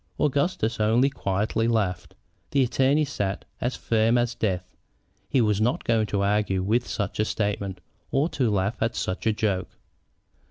Augustus 0.19 0.79
only 0.79 1.11
quietly 1.11 1.67
laughed. 1.67 2.15
The 2.49 2.63
attorney 2.63 3.05
sat 3.05 3.45
as 3.61 3.75
firm 3.75 4.17
as 4.17 4.33
death. 4.33 4.75
He 5.29 5.41
was 5.41 5.61
not 5.61 5.83
going 5.83 6.07
to 6.07 6.23
argue 6.23 6.63
with 6.63 6.87
such 6.87 7.19
a 7.19 7.23
statement 7.25 7.79
or 8.09 8.27
to 8.29 8.49
laugh 8.49 8.81
at 8.81 8.95
such 8.95 9.27
a 9.27 9.31
joke. 9.33 9.69